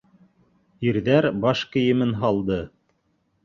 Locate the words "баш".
1.45-1.63